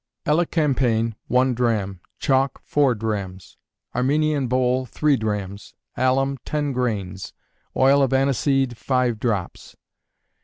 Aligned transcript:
_Elecampane, 0.31 1.13
one 1.27 1.53
drachm; 1.53 1.99
chalk, 2.17 2.59
four 2.63 2.95
drachms; 2.95 3.57
Armenian 3.93 4.47
bole, 4.47 4.83
three 4.87 5.15
drachms; 5.15 5.75
alum, 5.95 6.39
ten 6.43 6.71
grains; 6.71 7.33
oil 7.77 8.01
of 8.01 8.11
aniseseed, 8.11 8.77
five 8.77 9.19
drops. 9.19 9.75